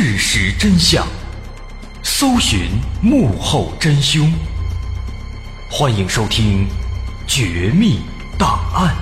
[0.00, 1.04] 事实真相，
[2.04, 2.68] 搜寻
[3.02, 4.32] 幕后真凶。
[5.68, 6.64] 欢迎收听
[7.26, 7.98] 《绝密
[8.38, 8.94] 档案》，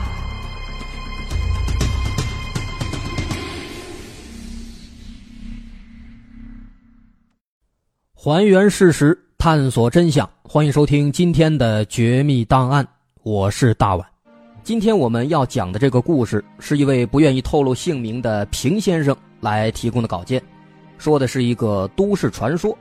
[8.14, 10.26] 还原事实，探索真相。
[10.44, 12.82] 欢迎收听今天的《绝密档案》，
[13.22, 14.08] 我是大碗。
[14.64, 19.14] 今天我们要讲的这个故事，是一位不愿意透露姓名的平先生。
[19.42, 20.42] 来提供的稿件，
[20.98, 22.76] 说的是一个都市传说。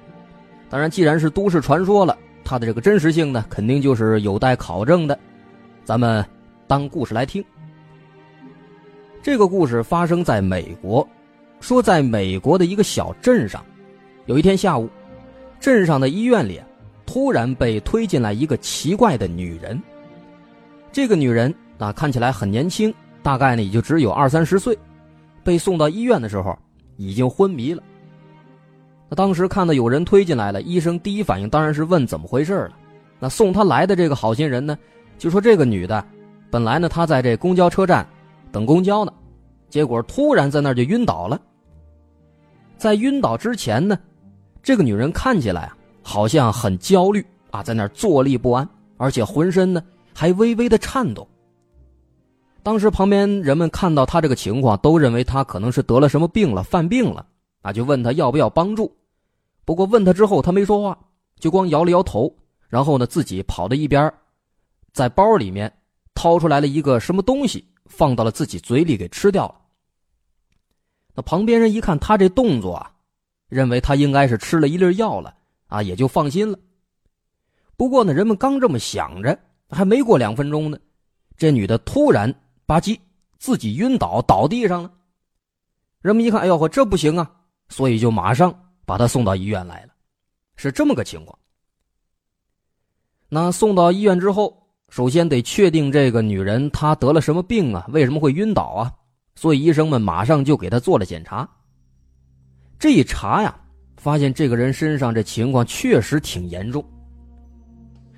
[0.69, 5.17] 当然，既然是都市传说了，它的这个真实性呢，肯定就是有待考证的。
[5.83, 6.25] 咱们
[6.67, 7.43] 当故事来听。
[9.21, 11.07] 这个故事发生在美国，
[11.59, 13.63] 说在美国的一个小镇上，
[14.25, 14.90] 有一天下午，
[15.59, 16.59] 镇上的医院里
[17.05, 19.81] 突然被推进来一个奇怪的女人。
[20.91, 24.77] 这个女人啊，看起来很年轻，大概呢也就只有二三十岁。
[25.43, 26.57] 被送到医院的时候，
[26.97, 27.84] 已经昏迷了。
[29.07, 32.71] 那当时看到有人推进来了，医生第一反应当然是问怎么回事了。
[33.20, 34.77] 那送他来的这个好心人呢，
[35.17, 36.03] 就说这个女的，
[36.49, 38.05] 本来呢她在这公交车站
[38.51, 39.13] 等公交呢，
[39.70, 41.39] 结果突然在那就晕倒了。
[42.77, 43.97] 在晕倒之前呢，
[44.62, 49.81] 这个女人看起来啊好像很焦虑啊，在那坐立不安，而且浑身呢
[50.13, 51.27] 还微微的颤抖。
[52.63, 57.25] 当时旁边人们看到他这个情况，都认为他可能是得了什么病了，犯病了
[57.66, 58.96] 啊，就问他要不要帮助。
[59.66, 60.96] 不过问他之后，他没说话，
[61.40, 62.32] 就光摇了摇头，
[62.68, 64.13] 然后呢，自己跑到一边，
[64.94, 65.75] 在包里面
[66.13, 69.56] 掏出来了一个什么东西，放到了自己嘴里给吃掉了。
[71.16, 72.92] 那旁边人一看他这动作啊，
[73.50, 76.59] 认为他应该是吃了一粒药了啊，也就放心了。
[77.75, 79.40] 不过呢，人们刚这么想着，
[79.70, 80.78] 还没过两分钟呢，
[81.36, 82.34] 这女的突然。
[82.68, 83.00] 吧唧，
[83.38, 84.92] 自己晕倒倒地上了。
[86.02, 87.31] 人们一看，哎呦呵，这不行啊！
[87.70, 88.53] 所以就马上
[88.86, 89.90] 把他送到医院来了，
[90.56, 91.38] 是这么个情况。
[93.28, 94.56] 那送到医院之后，
[94.90, 97.86] 首先得确定这个女人她得了什么病啊？
[97.90, 98.94] 为什么会晕倒啊？
[99.36, 101.50] 所以医生们马上就给她做了检查。
[102.78, 103.54] 这一查呀，
[103.98, 106.86] 发现这个人身上这情况确实挺严重。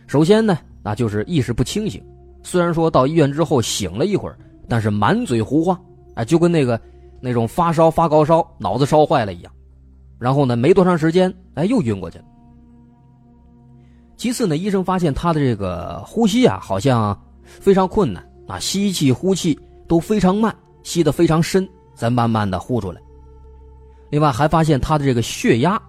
[0.06, 2.06] 首先呢，那就是意识不清醒。
[2.44, 4.38] 虽然说到医院之后醒了一会儿，
[4.70, 5.80] 但是满嘴胡话，
[6.16, 6.80] 哎，就跟那个
[7.20, 9.52] 那种发烧发高烧、脑子烧坏了一样。
[10.20, 12.26] 然后呢，没多长时间，哎，又晕过去了。
[14.16, 23.00] 其次呢，医生发现他的这个呼吸啊，好像非常困难啊，吸气、呼气都非常慢，吸得非常深，再慢慢的呼出来。
[24.10, 25.80] 另外还发现他的这个血压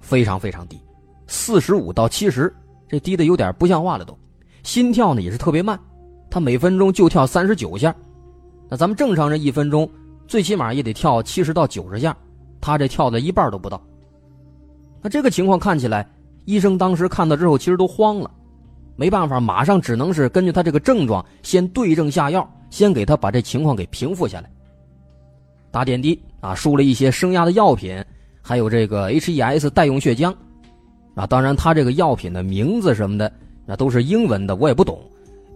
[0.00, 0.78] 非常非常低，
[1.26, 2.54] 四十五到七十，
[2.86, 4.14] 这低的有点不像话了都。
[4.62, 5.78] 心跳呢也是特别慢。
[6.28, 7.94] 他每分钟就跳三十九下，
[8.68, 9.88] 那咱们正常人一分钟
[10.30, 12.16] 最起码也得跳七十到九十下，
[12.60, 13.82] 他这跳的一半都不到。
[15.02, 16.08] 那这个情况看起来，
[16.44, 18.30] 医生当时看到之后其实都慌了，
[18.94, 24.48] 没办法，马上只能是根据他这个症状先对症下药，先给他把这情况给平复下来。
[25.72, 28.00] 打点滴啊，输了一些升压的药品，
[28.40, 30.32] 还有这个 HES 代用血浆，
[31.16, 33.32] 啊，当然他这个药品的名字什么的
[33.66, 34.96] 那都是英文的，我也不懂。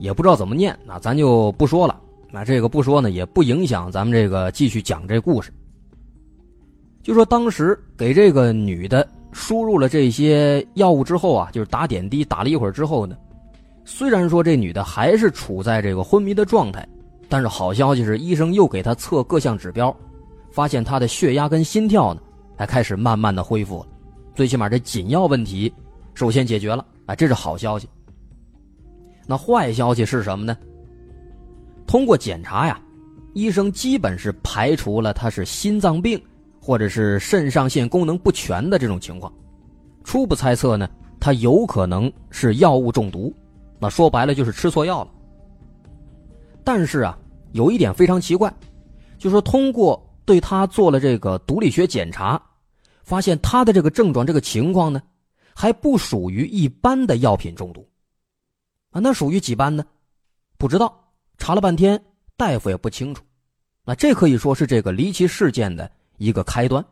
[0.01, 2.01] 也不知道怎么念，那咱就不说了。
[2.35, 5.53] 那这个不说呢，也不影响咱们这个继续讲这故事。
[7.01, 13.17] 就说当时给这个女的输入了这些药物之后啊，就是打点滴打了一会儿之后呢，
[13.85, 16.85] 虽然说这女的还是处在这个昏迷的状态，
[17.29, 19.97] 但是好消息是，医生又给她测各项指标，
[20.51, 22.21] 发现她的血压跟心跳呢，
[22.57, 23.87] 还开始慢慢的恢复了，
[24.35, 25.73] 最起码这紧要问题
[26.15, 27.89] 首先解决了啊，这是好消息。
[29.25, 30.57] 那坏消息是什么呢？
[31.95, 32.83] 通过检查呀，
[33.35, 36.21] 医生基本是排除了他是心脏病
[36.61, 39.33] 或者是肾上腺功能不全的这种情况。
[40.03, 43.33] 初步猜测呢，他有可能是药物中毒。
[43.79, 45.11] 那说白了就是吃错药了。
[46.65, 47.17] 但是啊，
[47.53, 48.53] 有一点非常奇怪，
[49.17, 52.43] 就说通过对他做了这个毒理学检查，
[53.05, 55.01] 发现他的这个症状这个情况呢，
[55.55, 57.89] 还不属于一般的药品中毒。
[58.91, 59.87] 啊，那属于几般呢？
[60.59, 61.04] 不知道，
[61.39, 62.01] 查了半天，
[62.37, 63.23] 大夫也不清楚。
[63.85, 66.85] 那这可以说是这个离奇事件的一个开端。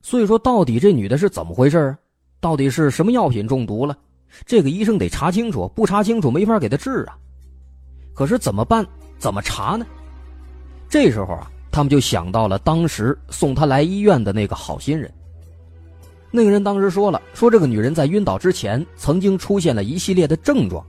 [0.00, 1.98] 所以说，到底这女的是怎么回事啊？
[2.40, 3.96] 到底是什么药品中毒了？
[4.44, 7.16] 这个医生得查清楚，不查清楚没法给她治啊。
[8.12, 8.84] 可是怎么办？
[9.18, 9.86] 怎么查呢？
[10.88, 15.12] 这时候啊，他们就想到了当时送她来医院的那个好心人。
[16.32, 20.84] 那个人当时说了，说这个女人在晕倒之前曾经出现了一系列的症状，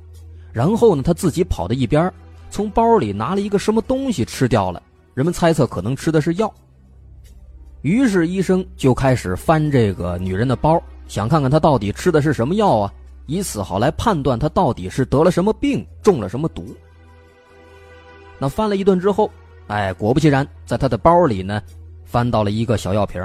[0.53, 2.09] 然后呢，他自己跑到一边，
[2.49, 4.81] 从包里拿了一个什么东西吃掉了。
[5.15, 6.53] 人们猜测可能吃的是药。
[7.81, 12.93] 于是医生就开始翻这个女人的包，想看看她到底吃的是什么药啊，
[13.25, 16.73] 以此好来判断她到底是得了什么病，中了什么毒。
[18.39, 19.29] 那翻了一顿之后，
[19.67, 21.61] 哎，果不其然，在她的包里呢，
[22.05, 23.21] 翻到了一个小药瓶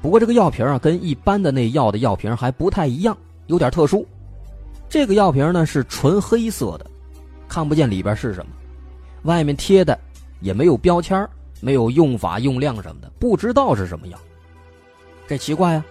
[0.00, 3.16] 不过这个药瓶啊，跟一般的那药的药瓶还不太一样，
[3.46, 4.06] 有点特殊。
[4.88, 6.86] 这个药瓶呢是纯黑色的，
[7.46, 8.52] 看不见里边是什么，
[9.24, 9.98] 外面贴的
[10.40, 11.28] 也没有标签
[11.60, 14.18] 没有用法用量什么的，不知道是什么药。
[15.26, 15.84] 这奇怪呀，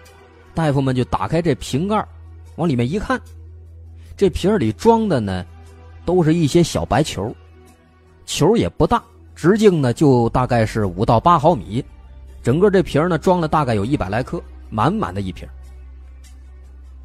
[0.56, 2.04] 大夫们就打开这瓶盖，
[2.56, 3.22] 往里面一看，
[4.16, 5.46] 这瓶里装的呢，
[6.04, 7.36] 都是一些小白球，
[8.26, 9.04] 球也不大，
[9.36, 11.86] 直径呢就大概是五到八毫米，
[12.42, 14.42] 整个这瓶呢装了大概有一百来颗，
[14.72, 15.48] 满满的一瓶。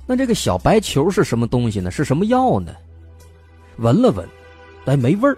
[0.07, 1.91] 那这个小白球是什么东西呢？
[1.91, 2.75] 是什么药呢？
[3.77, 4.29] 闻了闻，
[4.85, 5.37] 哎，没味儿。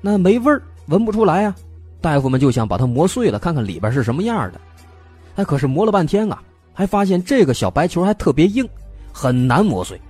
[0.00, 1.54] 那没味儿，闻不出来啊。
[2.00, 4.60] 大夫们就想把它磨碎了，看看里边是什么样的。
[5.36, 6.42] 哎，可是磨了半天啊，
[6.72, 8.68] 还发现这个小白球还特别硬，
[9.12, 10.00] 很难磨碎。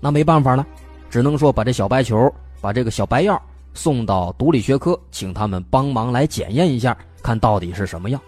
[0.00, 0.66] 那没办法了，
[1.10, 3.40] 只能说把这小白球，把这个小白药
[3.74, 8.20] 送到毒理学科，请他们帮忙来检验一下，看到底是什么药。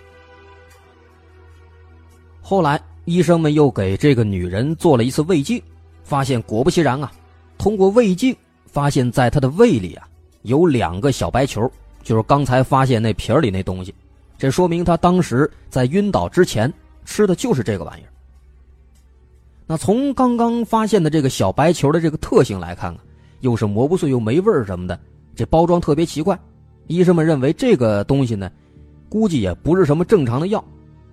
[2.41, 5.63] 后来医生们又给这个女人做了一次胃镜，
[6.05, 7.11] 发现果不其然啊，
[7.57, 10.07] 通过胃镜发现，在她的胃里啊
[10.43, 11.71] 有两个小白球。
[12.03, 13.95] 就是刚才发现那瓶里那东西，
[14.37, 16.73] 这说明她当时在晕倒之前
[17.07, 18.13] 吃的就是这个玩意儿。
[19.67, 22.99] 那从刚刚发现的这个小白球的这个特性来看啊，
[23.41, 24.99] 又是磨不碎又没味儿什么的，
[25.35, 26.39] 这包装特别奇怪。
[26.87, 28.51] 医生们认为这个东西呢，
[29.09, 30.63] 估计也不是什么正常的药，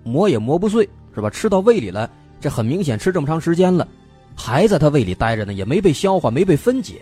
[0.04, 1.28] 磨也磨不碎，是吧？
[1.28, 2.08] 吃到胃里了，
[2.40, 3.88] 这很明显吃这么长时间了，
[4.36, 7.00] 还在他胃里待着呢，也没被消化，没被分解，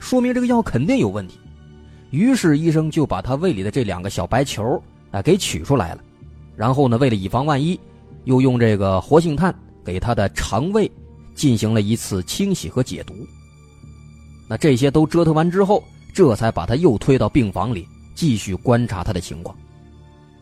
[0.00, 1.38] 说明这个药肯定有问题。
[2.10, 6.00] 于是医生就把他胃里的这两个小白球啊给取出来了，
[6.56, 7.78] 然后呢，为了以防万一，
[8.24, 9.54] 又用这个活性炭
[9.84, 10.90] 给他的肠胃
[11.34, 13.14] 进行了一次清洗和解毒。
[14.48, 19.56] 那这些都折腾完之后，这才把他又推到病房里继续观察他的情况。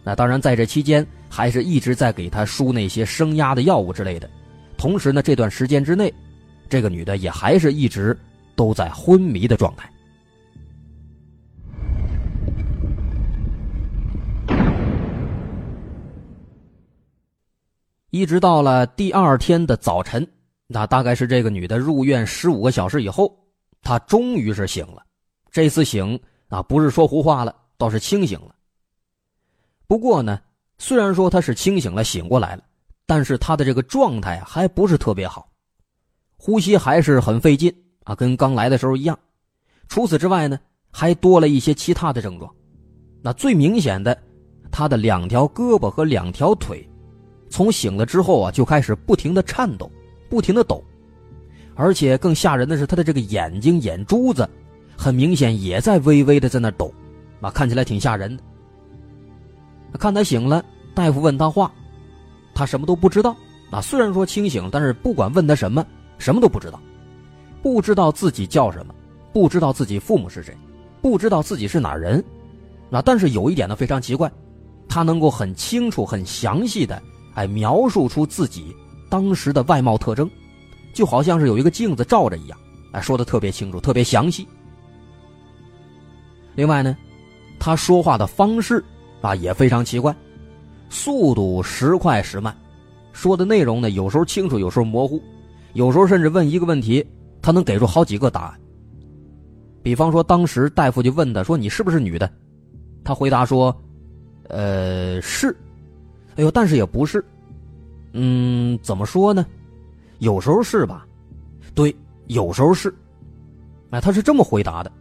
[0.03, 4.29] 那当然，在这期间还是一直在给他输那些升压的药物之类的。
[4.76, 6.12] 同时呢，这段时间之内，
[6.69, 8.14] 这个女的也还是一直
[8.55, 9.90] 都在昏迷的状态。
[18.11, 20.29] 一直到了第二天的早晨，
[20.67, 23.34] 那大概是这个女的入院十五个小时以后，
[23.81, 25.02] 她终于是醒了。
[25.50, 28.55] 这次醒啊，不是说胡话了，倒是清醒了。
[29.87, 30.38] 不过呢，
[30.84, 32.62] 虽然说他是清醒了，醒过来了，
[33.06, 35.49] 但是他的这个状态还不是特别好，
[36.37, 39.17] 呼吸还是很费劲啊，跟刚来的时候一样。
[39.87, 40.58] 除此之外呢，
[40.90, 42.52] 还多了一些其他的症状。
[43.23, 44.19] 那最明显的，
[44.73, 46.84] 他的两条胳膊和两条腿。
[47.49, 49.88] 从醒了之后啊，就开始不停的颤抖，
[50.29, 50.82] 不停的抖，
[51.76, 54.51] 而且更吓人的是，他的这个眼睛眼珠子，
[54.96, 56.93] 很明显也在微微的在那抖，
[57.41, 58.43] 啊，看起来挺吓人的。
[59.99, 61.70] 看他醒了，大夫问他话，
[62.55, 63.37] 他什么都不知道。
[63.70, 65.84] 啊，虽然说清醒，但是不管问他什么，
[66.19, 66.79] 什么都不知道，
[67.63, 68.94] 不知道自己叫什么，
[69.32, 70.56] 不知道自己父母是谁，
[71.01, 72.22] 不知道自己是哪人。
[72.91, 74.31] 啊，但是有一点呢非常奇怪，
[74.89, 77.03] 他能够很清楚、很详细的。
[77.34, 78.77] 哎，描述出自己
[79.08, 80.31] 当时的外貌特征，
[80.93, 82.58] 就好像是有一个镜子照着一样。
[82.93, 84.46] 哎，说的特别清楚，特别详细。
[86.55, 86.94] 另外呢，
[87.58, 88.84] 他说话的方式
[89.22, 90.14] 啊也非常奇怪，
[90.91, 92.55] 速度时快时慢，
[93.12, 95.22] 说的内容呢有时候清楚，有时候模糊，
[95.72, 97.06] 有时候甚至问一个问题，
[97.41, 98.60] 他能给出好几个答案。
[99.82, 102.31] 比方说，当时大夫就问他说：“你是不是女的？”
[103.02, 103.74] 他回答说
[104.48, 105.56] ：“呃，是。”
[106.36, 107.24] 哎呦，但是也不是，
[108.12, 109.44] 嗯，怎么说呢？
[110.19, 111.05] 有时候是吧？
[111.74, 111.94] 对，
[112.26, 112.94] 有时候是。
[113.91, 114.93] 哎，他是这么回答的。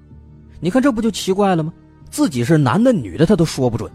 [0.60, 1.72] 你看，这不就奇怪了吗？
[2.10, 3.90] 自己是男的女的，他都说不准，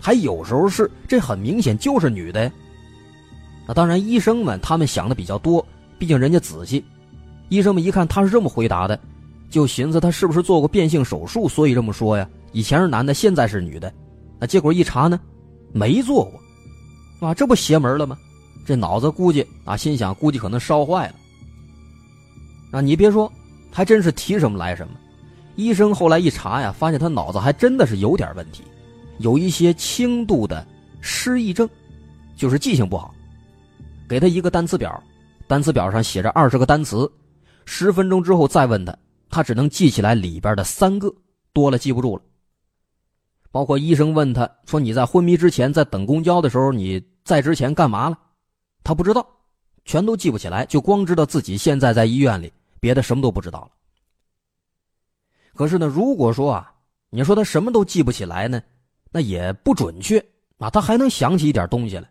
[0.00, 2.50] 还有时候是，这很明显就是女的呀。
[3.66, 5.64] 那当然，医生们他们想的比较多，
[5.98, 6.84] 毕竟人家仔细。
[7.48, 8.98] 医生们一看他是这么回答的，
[9.50, 12.28] 就寻思他是不是做过变性手术，所以这么说呀？
[12.52, 13.92] 以前是男的，现在是女的。
[14.38, 15.20] 那结果一查呢，
[15.72, 17.28] 没做过。
[17.28, 18.16] 啊，这不邪门了吗？
[18.64, 21.14] 这脑子估计啊，心想估计可能烧坏了。
[22.72, 23.30] 啊，你别说，
[23.70, 24.94] 还真是提什么来什么。
[25.56, 28.62] 医生后来一查呀，发现他脑子还真的是有点问题，
[29.20, 30.66] 有一些轻度的
[31.00, 31.68] 失忆症，
[32.36, 33.14] 就是记性不好。
[34.08, 35.02] 给他一个单词表，
[35.46, 37.10] 单词表上写着二十个单词，
[37.64, 38.96] 十分钟之后再问他，
[39.28, 41.14] 他只能记起来里边的三个，
[41.52, 42.22] 多了记不住了。
[43.52, 48.18] 包括医生问他说：“你在昏迷之前，在等公交的时候，你在之前干嘛了？”
[48.82, 49.26] 他不知道，
[49.84, 53.70] 全都记不起来，就光知道自己现在在医院里，别的什么都不知道了。
[55.54, 56.72] 可是呢，如果说啊，
[57.10, 58.62] 你说他什么都记不起来呢，
[59.10, 60.24] 那也不准确
[60.58, 62.08] 啊，他还能想起一点东西来，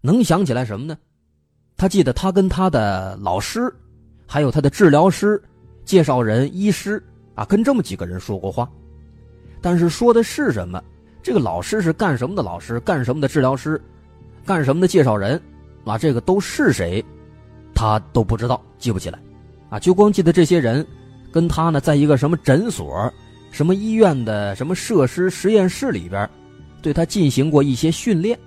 [0.00, 0.98] 能想起来什么呢？
[1.76, 3.72] 他记得他跟他的老师，
[4.26, 5.40] 还有他的治疗师、
[5.84, 7.02] 介绍人、医师
[7.34, 8.68] 啊，跟这么几个人说过话。
[9.60, 10.82] 但是说的是什么？
[11.22, 12.42] 这个老师是干什么的？
[12.42, 13.28] 老师干什么的？
[13.28, 13.80] 治疗师
[14.44, 14.88] 干什么的？
[14.88, 15.40] 介绍人
[15.84, 17.04] 啊，这个都是谁？
[17.74, 19.18] 他都不知道，记不起来，
[19.68, 20.84] 啊，就光记得这些人
[21.32, 23.12] 跟他呢，在一个什么诊所、
[23.50, 26.28] 什么医院的什么设施实验室里边，
[26.80, 28.38] 对他进行过一些训练，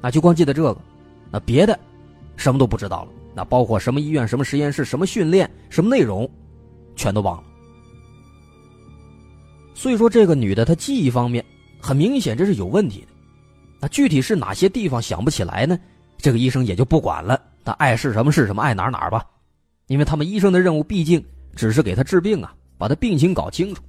[0.00, 0.76] 啊，就光记得这个，
[1.30, 1.78] 那别的
[2.36, 3.08] 什么都不知道了。
[3.34, 6.28] 那包括什么医院、什么实验室、什么训练、什么内容，
[6.94, 7.44] 全都忘了。
[9.74, 11.44] 所以说，这个女的她记忆方面
[11.80, 13.08] 很明显这是有问题的。
[13.80, 15.78] 那具体是哪些地方想不起来呢？
[16.16, 19.24] 这个医生也就不管了，他爱是什么是什么，爱哪哪吧。
[19.88, 21.22] 因为他们医生的任务毕竟
[21.56, 23.82] 只是给他治病啊，把他病情搞清楚。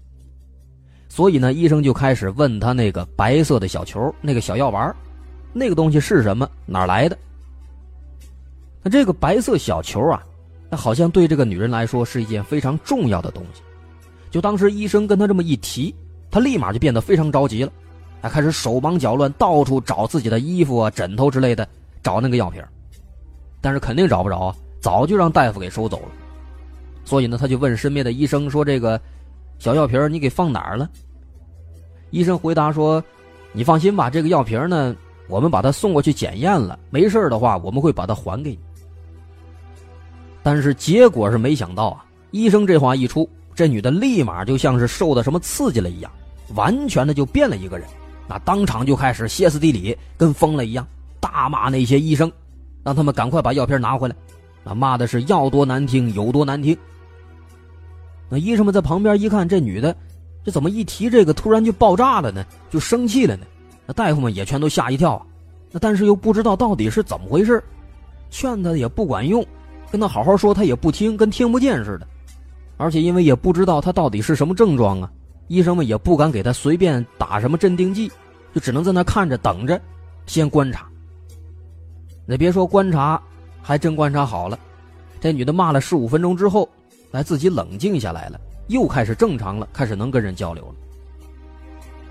[1.16, 4.94] 所以呢，医生就开始问他那个白色的小球，那个小药丸，
[5.54, 7.18] 那个东西是什么，哪来的？
[8.84, 10.22] 那这个白色小球啊，
[10.70, 13.62] 那好像对这个女人来说是一件非常重要的东西。
[14.30, 15.96] 就当时医生跟他这么一提，
[16.30, 17.72] 他立马就变得非常着急了，
[18.22, 21.66] 还开始手忙脚乱，到处找自己的衣服啊、枕头之类的，
[22.04, 22.62] 找那个药瓶
[23.62, 26.10] 但是肯定找不着啊，早就让大夫给收走了。
[27.06, 29.00] 所以呢，他就问身边的医生说：“这个
[29.60, 30.90] 小药瓶你给放哪儿了？”
[32.12, 33.04] 医生回答说
[33.52, 34.96] ：“你放心吧，这个药瓶呢，
[35.28, 38.60] 我们把它送过去检验了，没事的话，我们会把它还给你。”
[40.44, 43.28] 但是结果是没想到啊，医生这话一出。
[43.56, 46.12] 这女的立马就像是受到什么刺激了一样，
[46.56, 47.88] 完全的就变了一个人，
[48.28, 50.86] 那当场就开始歇斯底里，跟疯了一样，
[51.22, 52.30] 大骂那些医生，
[52.84, 54.16] 让他们赶快把药片拿回来，
[54.62, 56.78] 那骂的是要多难听有多难听。
[58.28, 59.96] 那医生们在旁边一看，这女的
[60.46, 62.46] 这怎么一提这个突然就爆炸了呢？
[62.70, 63.46] 就生气了呢？
[63.88, 65.26] 那大夫们也全都吓一跳啊，
[65.72, 67.62] 那但是又不知道到底是怎么回事，
[68.30, 69.44] 劝他也不管用，
[69.92, 72.08] 跟他好好说他也不听，跟听不见似的。
[72.78, 75.12] 而且因为也不知道他到底是什么症状啊，
[75.48, 78.12] 医生们也不敢给他随便打什么镇定剂，
[78.54, 79.82] 就只能在那看着等着，
[80.28, 80.88] 先观察。
[82.26, 83.22] 那别说观察，
[83.62, 84.60] 还真观察好了。
[85.22, 86.68] 这女的骂了十五分钟之后，
[87.12, 90.76] 来自己冷静下来了，又开始正常了，开始能跟人交流了。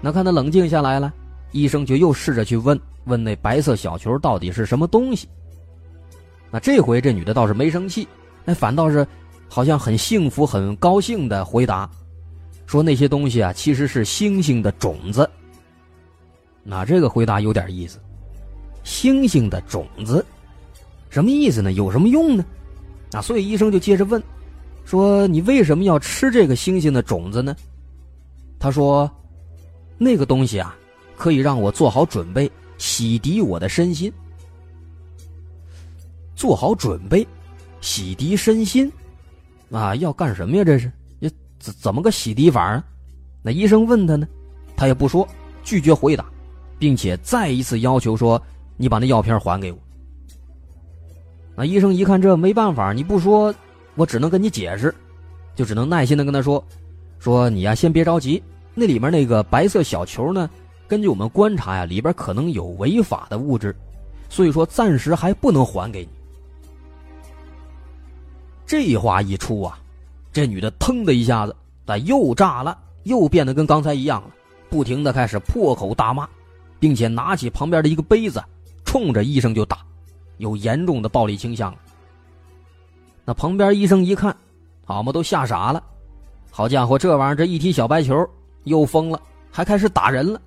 [0.00, 1.12] 那看他冷静下来了，
[1.52, 5.28] 医生就又试着去问问那白色小球到底是什么东西。
[6.50, 8.06] 那这回这女的倒是没生气，
[8.44, 9.06] 那反倒是。
[9.46, 11.88] 好像很幸福、很高兴的回答，
[12.66, 15.30] 说那些东西啊其实是星星的种子。
[16.64, 18.00] 那这个回答有点意思，
[18.82, 20.24] 星星的种子，
[21.08, 21.70] 什么意思呢？
[21.72, 22.44] 有什么用呢？
[23.12, 24.20] 啊，所以医生就接着问，
[24.84, 27.56] 说你为什么要吃这个星星的种子呢？
[28.58, 29.10] 他说，
[29.98, 30.76] 那个东西啊，
[31.16, 34.12] 可以让我做好准备，洗涤我的身心。
[36.34, 37.26] 做好准备，
[37.80, 38.90] 洗涤身心。
[39.70, 40.64] 啊，要干什么呀？
[40.64, 42.84] 这是，也怎怎么个洗涤法啊？
[43.42, 44.26] 那医生问他呢，
[44.76, 45.26] 他也不说，
[45.62, 46.24] 拒绝回答，
[46.78, 48.40] 并且再一次要求说
[48.76, 49.78] ：“你把那药片还给我。”
[51.56, 53.54] 那医生一看这没办法，你不说，
[53.96, 54.94] 我只能跟你解释，
[55.54, 56.62] 就只能耐心的跟他说
[57.18, 58.42] ：“说你呀，先别着急，
[58.74, 60.50] 那里面那个白色小球呢，
[60.88, 63.74] 根据我们观察呀，里边可能有违法的物质，
[64.28, 66.08] 所以说暂时还不能还给你。”
[68.66, 69.78] 这话一出啊，
[70.32, 71.54] 这女的腾的一下子，
[71.86, 74.30] 咋又炸了，又变得跟刚才一样了，
[74.68, 76.28] 不停的开始破口大骂，
[76.80, 78.42] 并且拿起旁边的一个杯子，
[78.84, 79.78] 冲着医生就打，
[80.38, 81.74] 有严重的暴力倾向。
[83.24, 84.36] 那旁边医生一看，
[84.84, 85.82] 好嘛，都吓傻了，
[86.50, 88.28] 好家伙，这玩意儿这一踢小白球
[88.64, 90.40] 又疯了，还开始打人了。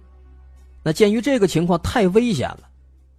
[0.84, 2.62] 那鉴于这个情况太危险了，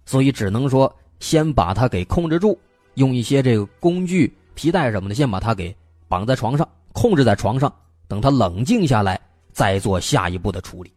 [0.05, 2.57] 所以只能说先把他给控制住，
[2.95, 4.33] 用一些这个工具。
[4.55, 5.73] 皮带什么的，先把他给
[6.09, 7.73] 绑在床上，控制在床上，
[8.09, 9.17] 等他冷静下来，
[9.53, 10.91] 再做下一步的处理。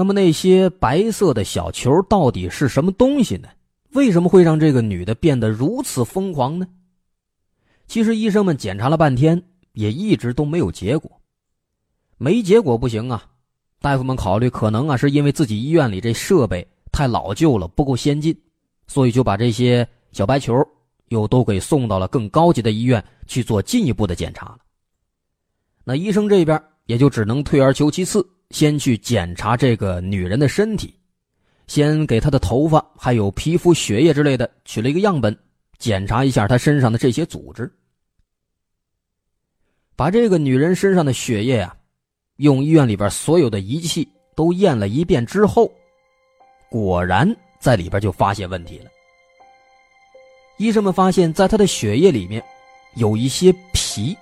[0.00, 3.50] 那么那些白色的小球到底是什么东西呢？
[3.90, 6.66] 为什么会让这个女的变得如此疯狂呢？
[7.86, 9.42] 其实医生们检查了半天，
[9.74, 11.20] 也一直都没有结果。
[12.16, 13.26] 没结果不行啊。
[13.78, 18.34] 大夫们考虑，可能啊是因为自己医院里这设备太老旧了，不够先进，
[18.86, 20.66] 所以就把这些小白球
[21.08, 24.60] 又都给送到了更高级的医院去做进一步的检查了。
[25.84, 30.94] 那医生这边也就只能退而求其次，先去检查这个女人的身体，
[31.66, 35.36] 先给她的头发、还有皮肤、血液之类的取了一个样本，
[35.78, 37.72] 检查一下她身上的这些组织。
[39.96, 41.76] 把这个女人身上的血液啊，
[42.36, 45.70] 用医院里边所有的仪器都验了一遍之后，
[46.70, 48.90] 果然在里边就发现问题了。
[50.56, 52.42] 医生们发现，在她的血液里面
[52.96, 54.16] 有一些皮。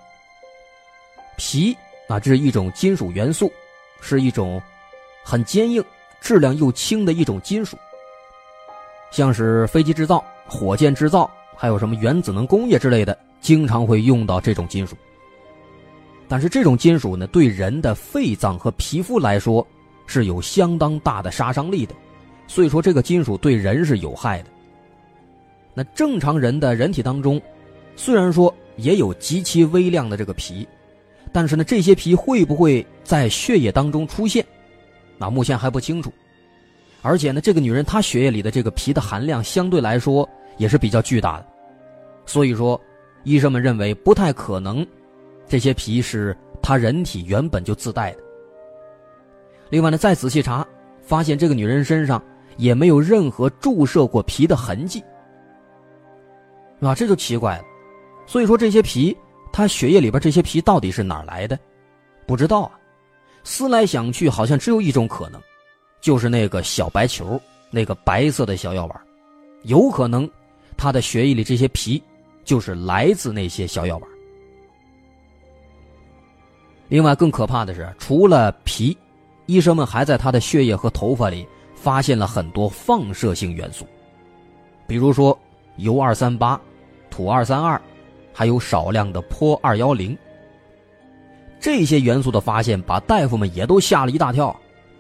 [1.37, 1.77] 皮
[2.09, 3.51] 啊，这是一种金属元素，
[4.01, 4.61] 是一种
[5.25, 5.85] 很坚硬、
[6.21, 7.77] 质量又轻的一种金属。
[9.11, 14.97] 像是飞机制造、火箭制造，还有什么原子能工业之类的，经常会用到这种金属。
[16.29, 19.67] 但是这种金属呢，对人的肺脏和皮肤来说
[20.07, 21.95] 是有相当大的杀伤力的，
[22.47, 24.51] 所以说这个金属对人是有害的。
[25.73, 27.41] 那正常人的人体当中，
[27.97, 30.69] 虽然说也有极其微量的这个皮。
[31.33, 34.45] 但是呢，这些皮会不会在血液当中出现？
[35.19, 36.13] 那目前还不清楚。
[37.03, 41.47] 而且呢，这个女人她血液里的这个皮的含量相对来说也是比较巨大的，
[42.27, 42.81] 所以说，
[43.23, 44.87] 医生们认为不太可能，
[45.47, 48.19] 这些皮是她人体原本就自带的。
[49.71, 50.67] 另外呢，再仔细查，
[51.01, 52.23] 发现这个女人身上
[52.57, 55.03] 也没有任何注射过皮的痕迹，
[56.81, 57.65] 啊，这就奇怪了。
[58.27, 59.17] 所以说这些皮。
[59.53, 61.59] 他血液里边这些皮到底是哪来的？
[62.27, 62.73] 不知道啊。
[63.45, 65.41] 思来想去，好像只有一种可能，
[66.01, 67.41] 就是那个小白球，
[67.71, 69.01] 那个白色的小药丸，
[69.63, 70.29] 有可能
[70.77, 72.03] 他的血液里这些皮
[72.45, 74.11] 就是来自那些小药丸。
[76.89, 78.97] 另外，更可怕的是，除了皮，
[79.47, 83.87] 医生们还在他的血液和头发里发现了很多放射性元素，
[84.87, 85.39] 比如说
[85.77, 86.61] 铀二三八、
[87.09, 87.81] 土二三二。
[88.39, 90.17] 还有少量的钋二幺零，
[91.59, 94.57] 这些元素的发现把大夫们也都吓了一大跳，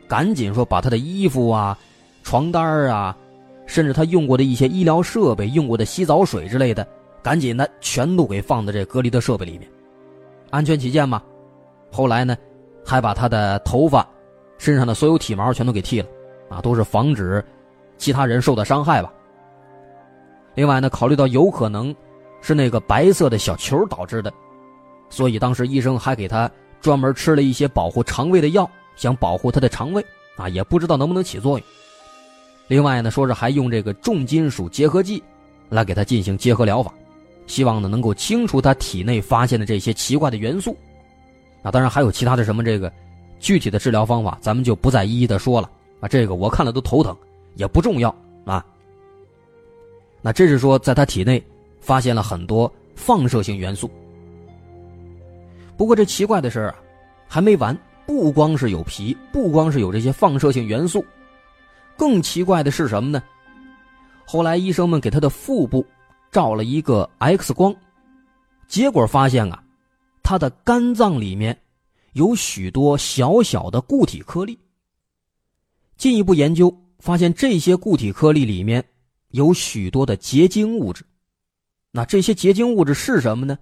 [0.09, 1.79] 赶紧说把他的衣服啊、
[2.24, 3.16] 床单啊，
[3.64, 6.85] 甚至他用过的一些医疗设备、用过的洗澡水之类的，
[7.22, 9.70] 赶紧的全都给放在这隔离的设备里面，
[10.51, 11.22] 安全起见嘛。
[11.92, 12.37] 后来呢，
[12.85, 14.05] 还把他的头发、
[14.59, 16.09] 身上的所有体毛全都给剃了，
[16.48, 17.44] 啊，都是防止
[17.98, 19.14] 其他人受到伤害吧。
[20.57, 21.94] 另外呢，考虑到有可能。
[22.40, 24.33] 是那个白色的小球导致的，
[25.11, 30.05] 所以当时医生还给他专门吃了一些保护肠胃的药，想保护他的肠胃
[30.37, 31.66] 啊，也不知道能不能起作用。
[32.68, 35.22] 另外呢，说是还用这个重金属结合剂
[35.68, 36.92] 来给他进行结合疗法，
[37.46, 40.77] 希望呢能够清除他体内发现的这些奇怪的元素。
[41.62, 42.92] 啊，当然还有其他的什么这个
[43.40, 45.70] 具体的治疗方法，咱们就不再一一的说了
[46.01, 47.16] 啊，这个我看了都头疼，
[47.57, 48.64] 也不重要啊。
[50.22, 51.42] 那这是说在他体内。
[51.88, 53.90] 发现了很多放射性元素。
[55.74, 56.77] 不过这奇怪的事啊，
[57.27, 57.74] 还没完。
[58.07, 61.03] 不光是有皮，不光是有这些放射性元素，
[61.96, 63.22] 更奇怪的是什么呢？
[64.27, 65.85] 后来医生们给他的腹部
[66.31, 67.74] 照了一个 X 光，
[68.66, 69.62] 结果发现啊，
[70.22, 71.59] 他的肝脏里面
[72.12, 74.59] 有许多小小的固体颗粒。
[75.96, 78.85] 进一步研究发现，这些固体颗粒里面
[79.31, 81.03] 有许多的结晶物质。
[81.90, 83.59] 那这些结晶物质是什么呢？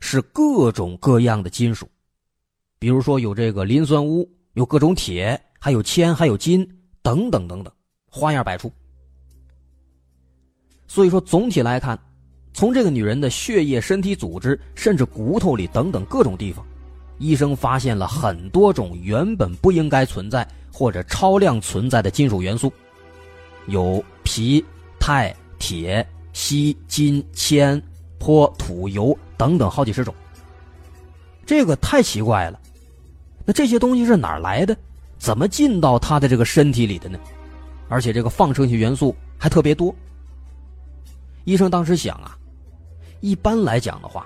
[0.00, 1.88] 是各种各样的金属，
[2.78, 6.64] 比如说有这个磷酸钨，有各种铁，还有铅，还有金，
[7.02, 7.72] 等等等等，
[8.08, 8.72] 花样百出。
[10.86, 11.98] 所以说，总体来看，
[12.54, 16.64] 从这个女人的血液、身体组织，甚至骨头里等等各种地方，
[17.18, 22.72] 医生发现了很多种原本不应该存在或者超量存在的金属元素，
[23.66, 24.64] 有铍、
[24.98, 26.06] 钛、铁。
[26.38, 27.82] 锡、金、铅、
[28.16, 30.14] 钋、土、油等等好几十种，
[31.44, 32.60] 这个太奇怪了。
[33.44, 34.74] 那这些东西是哪来的？
[35.18, 37.18] 怎么进到他的这个身体里的呢？
[37.88, 39.92] 而且这个放射性元素还特别多。
[41.42, 42.38] 医生当时想啊，
[43.20, 44.24] 一般来讲的话，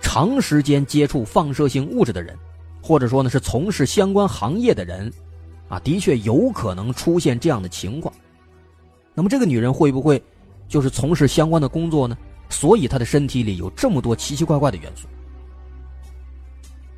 [0.00, 2.38] 长时间接触放射性物质的人，
[2.80, 5.12] 或者说呢是从事相关行业的人，
[5.68, 8.14] 啊，的确有可能出现这样的情况。
[9.12, 10.22] 那么这个女人会不会？
[10.72, 12.16] 就是从事相关的工作呢，
[12.48, 15.06] 所以他的身体里有这么多奇奇怪怪的元素。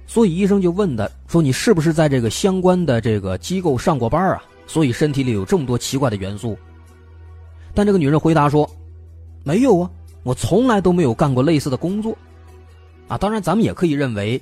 [0.06, 4.40] 所以医生就问他说：“你是不是在这个相关的这个机构上过班啊？
[4.68, 6.56] 所以身体里有这么多奇怪的元素。”
[7.74, 8.70] 但这个女人回答说
[9.42, 9.90] ：“没有啊，
[10.22, 12.16] 我从来都没有干过类似的工作。”
[13.08, 14.40] 啊，当然咱们也可以认为，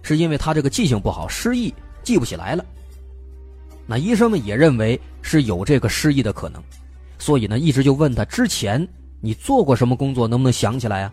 [0.00, 2.64] 是因为她这个记性不好，失忆记不起来了。
[3.86, 6.62] 那医生们也认为是有这个失忆的可能。
[7.20, 8.84] 所以呢，一直就问他之前
[9.20, 10.26] 你做过什么工作？
[10.26, 11.12] 能不能想起来呀？”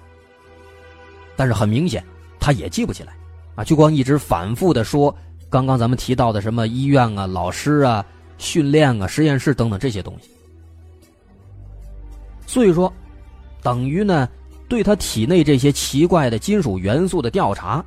[1.38, 2.04] 但是很明显，
[2.39, 3.13] 他也记不起来，
[3.54, 5.15] 啊，就光一直反复的说
[5.50, 8.04] 刚刚咱们提到的什么医院啊、老师啊、
[8.39, 10.30] 训练啊、实验室等等这些东西。
[12.48, 12.91] 所以说，
[13.62, 14.28] 等于呢，
[14.70, 17.86] 对他体内这些奇怪的金属元素的调查，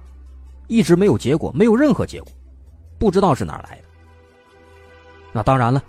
[0.68, 2.30] 一直没有结果，没有任何结果，
[2.98, 3.82] 不知道是哪来的。
[5.32, 5.82] 那当然了，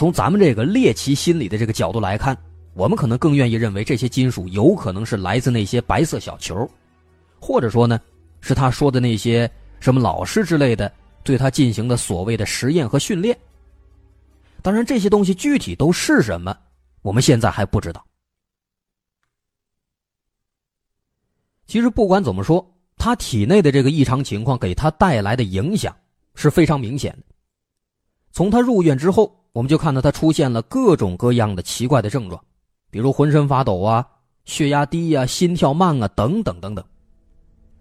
[0.00, 2.34] 从咱们这个猎奇心理的这个角度来看，
[2.72, 6.66] 我们可能更愿意认为这些金属有可能是来自那些白色小球，
[7.38, 8.00] 或者说呢，
[8.40, 9.46] 是他说的那些
[9.78, 10.90] 什么老师之类的
[11.22, 13.38] 对他进行的所谓的实验和训练。
[14.62, 16.56] 当然，这些东西具体都是什么，
[17.02, 18.02] 我们现在还不知道。
[21.66, 25.94] 其实不管怎么说，他体内的这个异常情况给他带来的影响
[26.36, 27.34] 是非常明显的。
[28.32, 32.40] 从他入院之后，我们就看到他出现了各种各样的奇怪的症状，
[32.90, 34.06] 比如浑身发抖啊、
[34.44, 36.84] 血压低呀、心跳慢啊等等等等。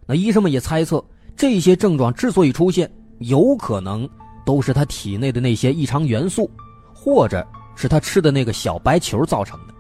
[0.06, 1.04] 那医生们也猜测，
[1.36, 4.10] 这些症状之所以出现，有可能
[4.46, 6.50] 都是他体内的那些异常元素，
[6.94, 9.74] 或者是他吃的那个小白球造成的，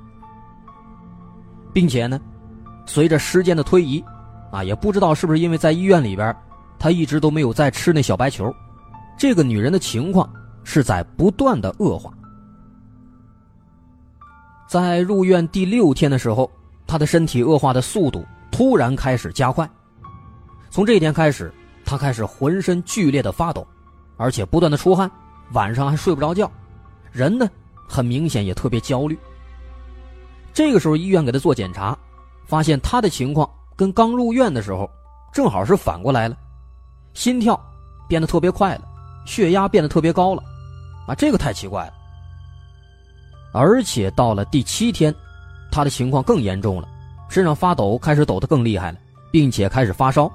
[1.73, 2.19] 并且呢。
[2.85, 4.03] 随着时间的推移，
[4.51, 6.35] 啊，也不知道是不是因为在医院里边，
[6.79, 8.51] 他一直都没有再吃那小白球，
[9.15, 10.27] 这个女人的情况
[10.63, 12.11] 是在不断的恶化。
[14.67, 16.49] 在入院第六天的时候，
[16.85, 19.69] 他的身体恶化的速度突然开始加快。
[20.69, 23.65] 从这一天开始，他开始浑身剧烈的发抖，
[24.17, 25.09] 而且不断的出汗，
[25.53, 26.51] 晚上还睡不着觉，
[27.11, 27.49] 人呢
[27.87, 29.17] 很明显也特别焦虑。
[30.53, 31.97] 这个时候，医院给他做检查。
[32.45, 34.89] 发现他的情况跟刚入院的时候
[35.31, 36.35] 正好是反过来了，
[37.13, 37.55] 心跳
[38.07, 38.88] 变得特别快了，
[39.29, 40.41] 血压变得特别高了，
[41.07, 41.93] 啊，这个太奇怪了。
[43.53, 45.13] 而且到了第七天，
[45.71, 46.87] 他的情况更严重了，
[47.29, 48.97] 身上发抖，开始抖得更厉害了，
[49.31, 50.31] 并且开始发烧。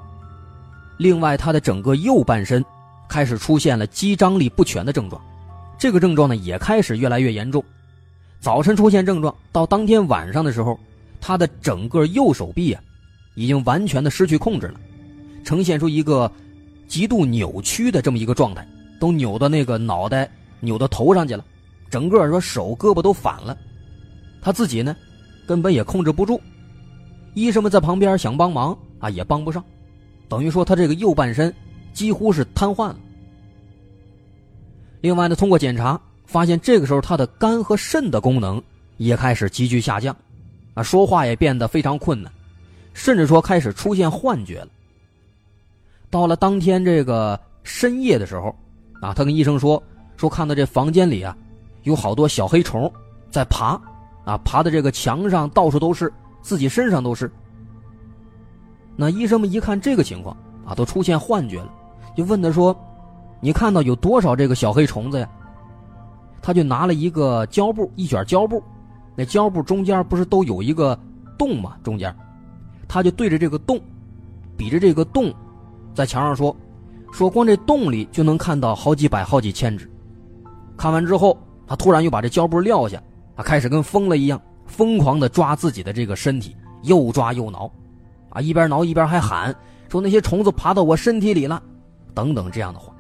[0.97, 2.65] 另外，他的整个右半身
[3.09, 5.21] 开始出现了肌张力不全的症状，
[5.77, 7.63] 这个症状呢也开始越来越严重。
[8.41, 10.79] 早晨出现症状，到当天晚上的时候。
[11.27, 12.83] 他的整个右手臂啊，
[13.35, 14.79] 已经完全的失去控制了，
[15.43, 16.31] 呈现出一个
[16.87, 18.63] 极度扭曲的这么一个状态，
[19.05, 21.45] 都扭到那个脑袋扭到头上去了，
[21.91, 23.55] 整个说手胳膊都反了，
[24.41, 24.97] 他自己呢，
[25.47, 26.41] 根本也控制不住，
[27.35, 29.63] 医生们在旁边想帮忙啊，也帮不上，
[30.27, 31.55] 等于说他这个右半身
[31.93, 32.97] 几乎是瘫痪了。
[35.03, 38.63] 另外呢，通过检查发现，这个时候他的肝和肾的功能
[38.97, 40.17] 也开始急剧下降。
[40.73, 42.33] 啊，说话也变得非常困难，
[42.95, 44.69] 甚至说开始出现幻觉了。
[46.09, 48.57] 到了当天这个深夜的时候，
[49.01, 49.83] 啊，他跟医生说，
[50.17, 51.37] 说看到这房间里啊，
[51.83, 52.91] 有好多小黑虫
[53.31, 53.81] 在爬，
[54.25, 57.31] 啊，爬的这个墙上到处都是，自己身上都是。
[58.97, 61.71] 那医生们一看这个情况，啊，都出现幻觉了，
[62.17, 62.75] 就问他说
[63.41, 65.29] ：“你看到有多少这个小黑虫子呀？”
[66.41, 68.63] 他就拿了一个胶布，一卷胶布。
[69.17, 70.99] 那胶布中间不是都有一个
[71.39, 71.77] 洞吗？
[71.83, 72.15] 中间，
[72.87, 73.81] 他就对着这个洞，
[74.57, 75.33] 比着这个洞，
[75.95, 76.55] 在墙上说
[77.15, 79.89] ：“说光这洞里就能看到好几百、好几千只。”
[80.77, 83.01] 看完之后，他突然又把这胶布撂下，
[83.37, 87.71] 他开始跟疯了一样，疯狂的抓自己的这个身体，又抓又挠，
[88.31, 89.55] 啊，一边挠一边还喊
[89.89, 91.63] 说：“那些虫子爬到我身体里了，
[92.13, 92.93] 等等这样的话。”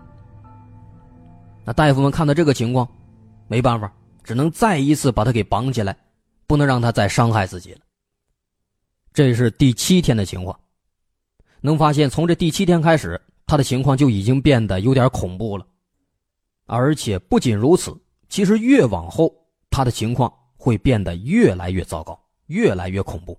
[1.67, 2.87] 那大夫们看到这个情况，
[3.49, 5.97] 没办法，只能再一次把他给绑起来。
[6.47, 7.81] 不能让他再伤害自己了。
[9.15, 10.55] 这是第七天的情况，
[11.63, 15.67] 能发现从这第七天开始，他的情况就已经变得有点恐怖了，
[16.67, 17.95] 而且不仅如此，
[18.29, 19.33] 其实越往后，
[19.71, 23.39] 他的情况会变得越来越糟糕，越来越恐怖。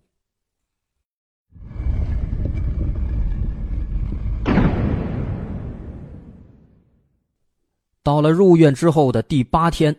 [8.04, 9.96] 到了入院之后的第八天，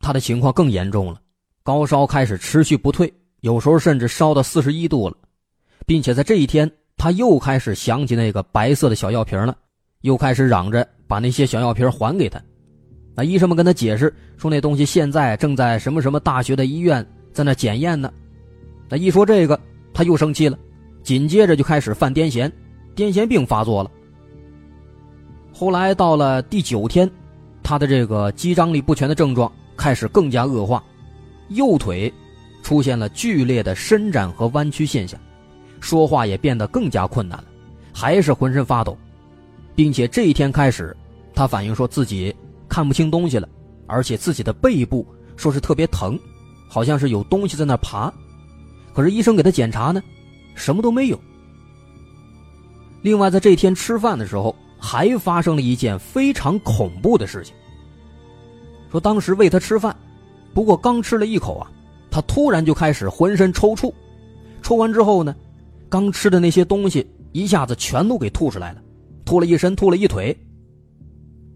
[0.00, 1.20] 他的情况更严重了。
[1.62, 5.16] 高烧开始持续不退，有时候甚至烧到四十一度了，
[5.84, 6.68] 并且在这一天，
[7.02, 9.52] 他又开始想起那个白色的小药瓶了，
[10.02, 12.40] 又开始嚷着把那些小药瓶还给他。
[13.16, 18.08] 那医生们跟他解释说，那东西现在正在什么什么大学的医院在那检验呢。
[18.88, 19.58] 那一说这个，
[19.92, 20.56] 他又生气了，
[21.02, 22.48] 紧接着就开始犯癫痫，
[22.94, 23.90] 癫痫病发作了。
[25.52, 27.10] 后来到了第九天，
[27.64, 30.80] 他的这个肌张力不全的症状开始更加恶化。
[31.48, 32.14] 右腿
[32.62, 35.18] 出现了剧烈的伸展和弯曲现象，
[35.82, 37.44] 说话也变得更加困难了，
[37.92, 38.96] 还是浑身发抖，
[39.74, 40.96] 并且这一天开始，
[41.34, 42.34] 他反映说自己
[42.68, 43.48] 看不清东西了，
[43.88, 45.04] 而且自己的背部
[45.36, 46.16] 说是特别疼，
[46.68, 48.10] 好像是有东西在那爬，
[48.94, 50.00] 可是医生给他检查呢，
[50.54, 51.20] 什么都没有。
[53.02, 57.52] 另外，在这天吃饭的时候，还发生了一件非常恐怖的事情。
[58.92, 59.96] 说当时喂他吃饭，
[60.54, 61.68] 不过刚吃了一口啊，
[62.08, 63.92] 他突然就开始浑身抽搐，
[64.62, 65.34] 抽完之后呢，
[65.92, 68.80] 刚吃的那些东西一下子全都给吐出来了，
[69.26, 70.34] 吐了一身，吐了一腿。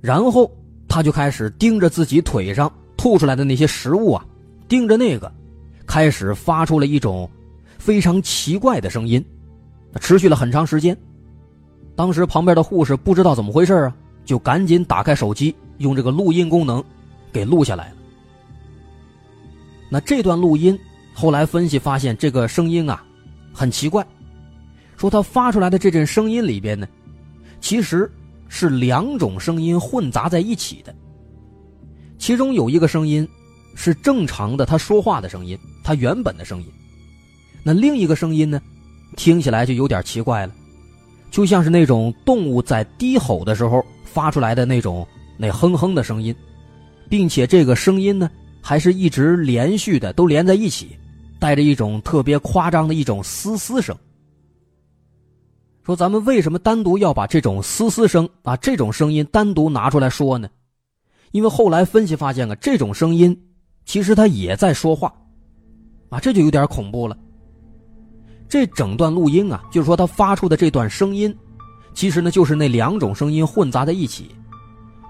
[0.03, 0.55] 然后
[0.87, 4.23] 他就开始盯着自己腿上吐出来的那些食物啊，
[4.69, 5.33] 盯着那个，
[5.87, 7.27] 开始发出了一种
[7.79, 9.25] 非常奇怪的声音，
[10.03, 10.95] 持续了很长时间。
[11.95, 13.97] 当时旁边的护士不知道怎么回事啊，
[14.27, 16.85] 就赶紧打开手机，用这个录音功能
[17.33, 17.97] 给录下来了。
[19.91, 20.79] 那这段录音
[21.15, 23.03] 后来分析发现，这个声音啊
[23.55, 24.07] 很奇怪，
[24.97, 26.89] 说他发出来的这阵声音里边呢，
[27.61, 28.11] 其实
[28.49, 30.95] 是两种声音混杂在一起的。
[32.19, 33.29] 其中有一个声音
[33.75, 36.67] 是正常的他说话的声音，他原本的声音。
[37.63, 38.61] 那另一个声音呢，
[39.17, 40.55] 听起来就有点奇怪了。
[41.31, 45.07] 就像是那种动物在低吼的时候发出来的那种
[45.37, 46.35] 那哼哼的声音，
[47.09, 48.31] 并且这个声音呢
[48.63, 50.97] 还是一直连续的，都连在一起，
[51.39, 53.95] 带着一种特别夸张的一种嘶嘶声。
[55.87, 60.49] 说咱们为什么单独要把这种嘶嘶声啊这种声音单独拿出来说呢？
[61.31, 63.41] 因为后来分析发现啊，这种声音
[63.85, 65.15] 其实它也在说话，
[66.09, 67.17] 啊这就有点恐怖了。
[68.49, 71.33] 这整段录音啊，就是说他发出的这段声音，
[71.95, 74.35] 其实呢就是那两种声音混杂在一起，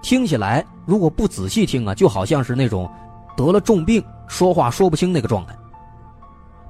[0.03, 2.87] 听起来如果不仔细听啊，就好像是那种
[3.35, 5.57] 得了重病、说话说不清那个状态。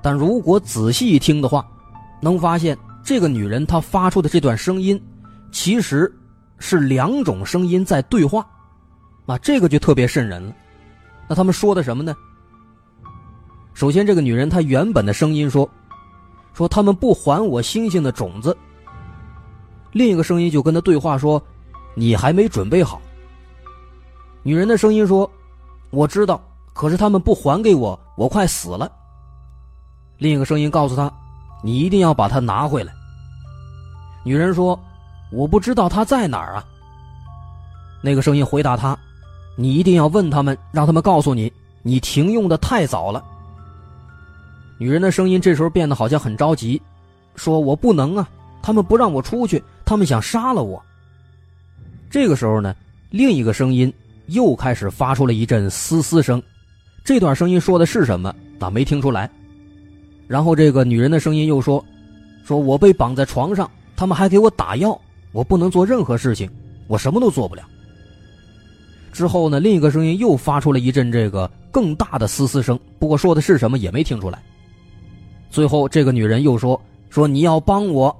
[0.01, 1.67] 但如果仔细一听的话，
[2.21, 5.01] 能发现这个女人她发出的这段声音，
[5.53, 6.13] 其实
[6.59, 8.45] 是两种声音在对话，
[9.27, 10.53] 啊，这个就特别瘆人了。
[11.29, 12.15] 那他们说的什么呢？
[13.75, 15.67] 首先，这个女人她原本的声音说。
[16.53, 18.57] 说他们不还我星星的种子。
[19.93, 21.43] 另一个声音就跟他对话说
[21.95, 22.99] ：“你还没准备好。”
[24.43, 25.31] 女人的声音说
[25.93, 26.43] ：“我知道，
[26.73, 28.91] 可是他们不还给我，我快死了。”
[30.17, 31.13] 另一个声音告诉他
[31.67, 32.93] ：“你一定要把它拿回来。”
[34.23, 34.79] 女人说
[35.33, 36.65] ：“我不知道他在哪儿啊。”
[38.01, 38.97] 那个声音回答他
[39.59, 41.53] ：“你一定要问他们，让他们告诉你，
[41.83, 43.25] 你停用的太早了。”
[44.79, 46.81] 女人的声音这时候变得好像很着急，
[47.35, 48.29] 说：“我不能啊，
[48.63, 50.81] 他们不让我出去，他们想杀了我。”
[52.09, 52.77] 这个时候呢，
[53.11, 53.93] 另一个声音
[54.27, 56.41] 又开始发出了一阵嘶嘶声，
[57.05, 58.33] 这段声音说的是什么？
[58.61, 59.29] 咋，没听出来。
[60.27, 61.85] 然后这个女人的声音又说
[62.45, 65.01] ：“说我被绑在床上，他们还给我打药，
[65.33, 66.51] 我不能做任何事情，
[66.87, 67.63] 我什么都做不了。”
[69.13, 74.43] 之后呢，另一个声音又发出了一阵这个更大的嘶嘶声，不过说的是什么也没听出来。
[75.49, 78.15] 最后，这个女人又说：“说你要帮我。”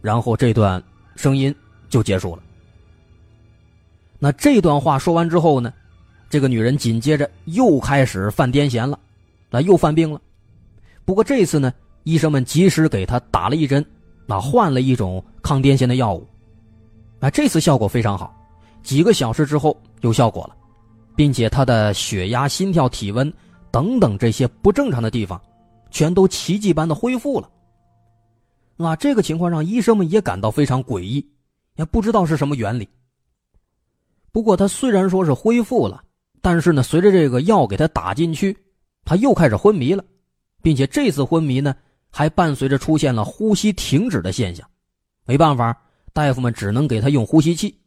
[0.00, 0.82] 然后这段
[1.14, 1.54] 声音
[1.88, 2.42] 就结束了。
[4.18, 5.72] 那这段话说完之后呢，
[6.28, 8.98] 这个女人紧接着又开始犯癫痫了，
[9.50, 10.20] 那又犯病了。
[11.08, 13.82] 不过这次呢，医生们及时给他打了一针，
[14.26, 16.28] 那换了一种抗癫痫的药物。
[17.18, 18.30] 啊，这次效果非常好，
[18.82, 20.54] 几个小时之后有效果了，
[21.16, 23.32] 并且他的血压、心跳、体温
[23.70, 25.40] 等等这些不正常的地方。
[25.90, 27.48] 全都奇迹般的恢复了。
[28.76, 31.26] 那这个情况让医生们也感到非常诡异，
[31.76, 32.86] 也不知道是什么原理。
[34.30, 36.04] 不过他虽然说是恢复了，
[36.42, 38.54] 但是呢，随着这个药给他打进去，
[39.06, 40.04] 他又开始昏迷了，
[40.62, 41.74] 并且这次昏迷呢，
[42.10, 44.68] 还伴随着出现了呼吸停止的现象。
[45.24, 47.78] 没办法，大夫们只能给他用呼吸器。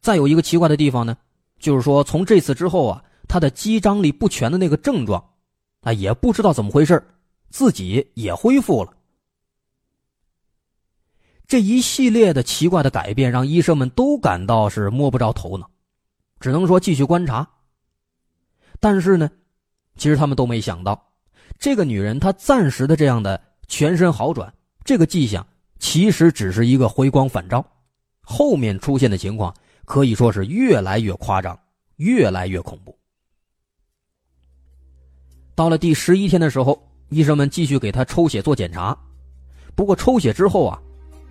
[0.00, 1.16] 再有一个奇怪的地方呢，
[1.58, 5.24] 就是说从这次之后啊，他的肌张力不全的那个症状。
[5.82, 7.02] 啊，也不知道怎么回事
[7.48, 8.92] 自己也恢复了。
[11.46, 15.70] 这一系列的奇怪的改变，让医生们都感到是摸不着头脑，
[16.38, 17.48] 只能说继续观察。
[18.78, 19.30] 但是呢，
[19.96, 21.09] 其实他们都没想到，
[21.58, 24.52] 这个女人她暂时的这样的全身好转，
[24.84, 25.46] 这个迹象
[25.78, 27.64] 其实只是一个回光返照，
[28.20, 31.58] 后面出现的情况可以说是越来越夸张，
[31.96, 32.96] 越来越恐怖。
[35.54, 38.96] 到了第十一天的时候，医生们继续给他抽血做检查，
[39.74, 40.80] 不过抽血之后啊，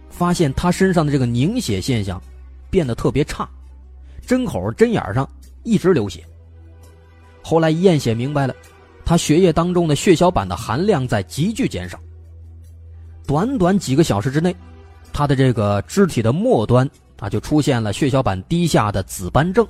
[0.10, 2.21] 发现他身上的这个凝血现象
[2.69, 3.49] 变得特别差，
[4.27, 5.27] 针口、针眼上
[5.63, 6.23] 一直流血。
[7.41, 8.55] 后来一验血明白了，
[9.09, 11.99] 他血液当中的血小板的含量在急剧减少。
[13.25, 14.55] 短短几个小时之内，
[15.11, 19.67] 他的这个肢体的末端啊就出现了血小板低下的紫斑症，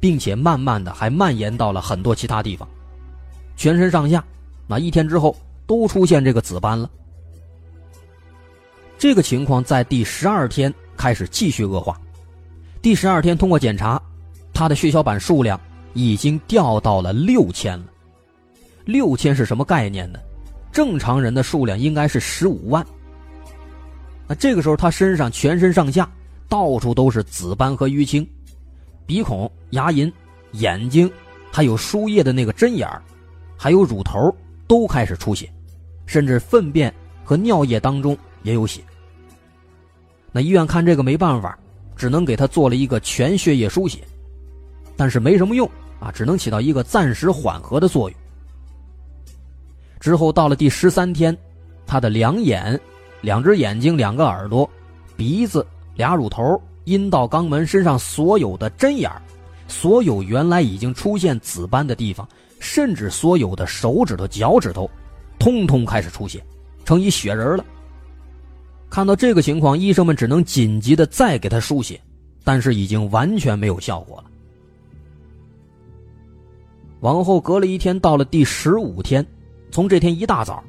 [0.00, 2.68] 并且慢慢的还蔓延到了很多其他地方。
[3.56, 4.24] 全身上下，
[4.66, 6.90] 那一天之后，都出现这个紫斑了。
[8.98, 11.96] 这个情况在第十二天开始继续恶化，
[12.82, 14.02] 第十二天通过检查，
[14.52, 15.60] 他的血小板数量
[15.94, 17.84] 已经掉到了六千了。
[18.86, 20.18] 六千是什么概念呢？
[20.72, 22.86] 正常人的数量应该是十五万。
[24.28, 26.08] 那这个时候他身上全身上下
[26.48, 28.26] 到处都是紫斑和淤青，
[29.04, 30.12] 鼻孔、牙龈、
[30.52, 31.10] 眼睛，
[31.50, 32.88] 还有输液的那个针眼
[33.56, 34.34] 还有乳头
[34.68, 35.50] 都开始出血，
[36.06, 36.92] 甚至粪便
[37.24, 38.80] 和尿液当中也有血。
[40.30, 41.58] 那医院看这个没办法，
[41.96, 44.00] 只能给他做了一个全血液输血，
[44.96, 45.68] 但是没什么用
[45.98, 48.18] 啊，只能起到一个暂时缓和的作用。
[50.06, 51.36] 之后到了第十三天，
[51.84, 52.80] 他的两眼、
[53.22, 54.70] 两只眼睛、两个耳朵、
[55.16, 55.66] 鼻子、
[55.96, 59.10] 俩乳头、阴道、肛门身上所有的针眼
[59.66, 62.24] 所有原来已经出现紫斑的地方，
[62.60, 64.88] 甚至所有的手指头、脚趾头，
[65.40, 66.40] 通通开始出血，
[66.84, 67.64] 成一血人了。
[68.88, 72.00] 看到这个情况，医生们只能紧急的再给他输血，
[72.44, 74.30] 但是已经完全没有效果了。
[77.00, 79.26] 往后隔了一天，到了第十五天，
[79.76, 80.64] 从这天一大早，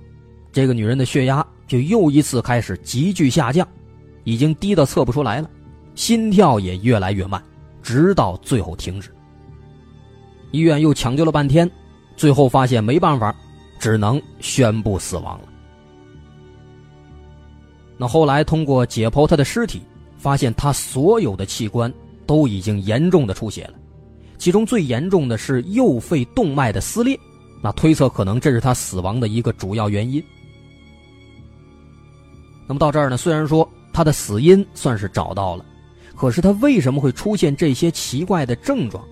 [0.51, 3.65] 这个女人的血压就又一次开始急剧下降，
[4.25, 5.49] 已经低到测不出来了，
[5.95, 7.41] 心跳也越来越慢，
[7.81, 9.09] 直到最后停止。
[10.51, 11.71] 医院又抢救了半天，
[12.17, 13.33] 最后发现没办法，
[13.79, 15.47] 只能宣布死亡了。
[17.95, 19.83] 那后来通过解剖他的尸体，
[20.17, 21.89] 发现他所有的器官
[22.25, 23.75] 都已经严重的出血了，
[24.37, 27.17] 其中最严重的是右肺动脉的撕裂，
[27.61, 30.23] 那推测可能这是他死亡的一个主要原因。
[32.67, 35.65] 那么到这儿呢，虽然说他的死因算是找到了，
[36.15, 39.03] 可是他为什么会出现这些奇怪的症状？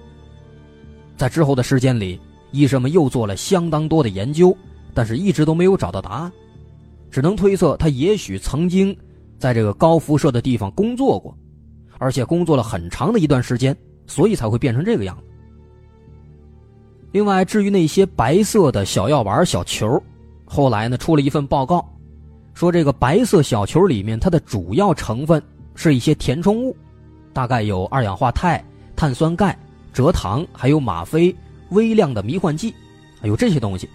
[1.18, 2.20] 在之后的时间里，
[2.52, 4.56] 医生们又做了相当多的研究，
[4.94, 6.32] 但是一直都没有找到答案。
[7.10, 8.96] 只能推测，他也许曾经
[9.40, 11.34] 在这个高辐射的地方工作过，
[11.98, 15.24] 而且工作了很长的一段时间，所以才会变成这个样子。
[17.16, 20.04] 另外，至于那些白色的小药丸、小球，
[20.44, 21.90] 后来呢出了一份报告，
[22.54, 25.42] 说这个白色小球里面它的主要成分
[25.76, 26.76] 是一些填充物，
[27.32, 28.62] 大概有二氧化钛、
[28.98, 29.58] 碳酸钙、
[29.94, 31.34] 蔗糖，还有吗啡、
[31.70, 32.76] 微量的迷幻剂，
[33.22, 33.90] 还有这些东西。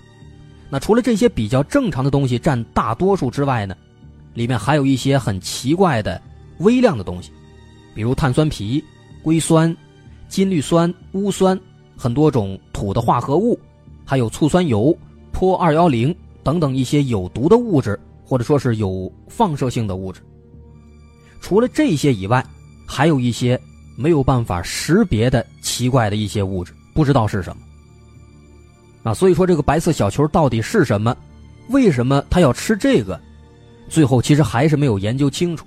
[0.70, 3.76] 那除了这些比较正常的东西占大多数之外呢，
[4.32, 6.18] 里面还有一些很奇怪的
[6.60, 7.30] 微量的东西，
[7.94, 8.82] 比如碳酸皮、
[9.22, 9.76] 硅酸、
[10.26, 11.60] 金氯酸、钨酸，
[12.00, 13.60] 很多种土的化合物，
[14.06, 14.96] 还有醋酸铀、
[15.34, 20.22] 钋二幺零等等一些有毒的物质，或者说是有放射性的物质。
[21.42, 22.42] 除了这些以外，
[22.86, 23.60] 还有一些
[23.98, 27.62] 没有办法识别的奇怪的一些物质，不知道是什么。
[29.02, 31.14] 啊，所以说这个白色小球到底是什么？
[31.68, 33.20] 为什么它要吃这个？
[33.90, 35.66] 最后其实还是没有研究清楚，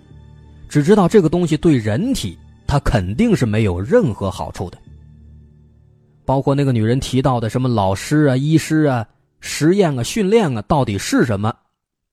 [0.67, 4.79] 只知道这个东西对人体它肯定是没有任何好处的。
[6.25, 9.05] 包括那个女人提到的什么老师啊、医师啊、
[9.39, 11.53] 实验啊、训练啊，到底是什么？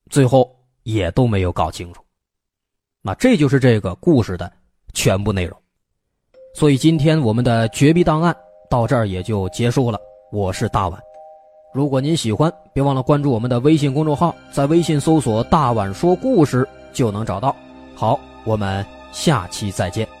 [0.09, 2.03] 最后也都没有搞清楚。
[3.01, 4.51] 那这就是这个故事的
[4.93, 5.57] 全部内容。
[6.53, 8.35] 所以今天我们的绝密档案
[8.69, 9.99] 到这儿也就结束了。
[10.31, 10.99] 我是大碗。
[11.73, 17.55] 如果您喜欢，别忘了关注我们的微信公众号，在微信搜索“大碗说故事”就能找到。
[17.95, 20.20] 好，我们下期再见。